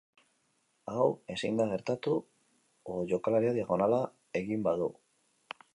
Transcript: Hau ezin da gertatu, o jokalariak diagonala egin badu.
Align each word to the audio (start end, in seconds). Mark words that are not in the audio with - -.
Hau 0.93 1.03
ezin 1.33 1.59
da 1.61 1.67
gertatu, 1.73 2.15
o 2.95 2.99
jokalariak 3.13 3.57
diagonala 3.61 4.01
egin 4.45 4.67
badu. 4.71 4.91